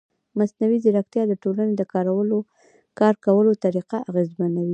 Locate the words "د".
1.27-1.33, 1.77-1.83